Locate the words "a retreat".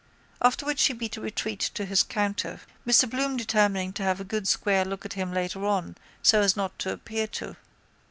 1.17-1.59